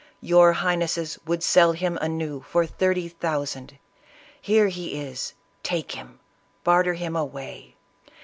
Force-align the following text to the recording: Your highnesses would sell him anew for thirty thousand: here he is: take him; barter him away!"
Your 0.21 0.53
highnesses 0.53 1.19
would 1.27 1.43
sell 1.43 1.73
him 1.73 1.99
anew 2.01 2.41
for 2.49 2.65
thirty 2.65 3.07
thousand: 3.07 3.77
here 4.41 4.67
he 4.67 4.99
is: 4.99 5.35
take 5.61 5.91
him; 5.91 6.19
barter 6.63 6.95
him 6.95 7.15
away!" 7.15 7.75